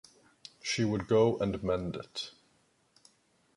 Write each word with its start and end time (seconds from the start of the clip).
She 0.63 0.83
would 0.83 1.07
go 1.07 1.37
and 1.37 1.61
mend 1.61 1.95
it. 1.95 2.31